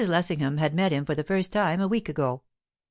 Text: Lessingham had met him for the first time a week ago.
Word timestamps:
Lessingham 0.07 0.57
had 0.57 0.73
met 0.73 0.91
him 0.91 1.05
for 1.05 1.13
the 1.13 1.23
first 1.23 1.51
time 1.53 1.79
a 1.79 1.87
week 1.87 2.09
ago. 2.09 2.41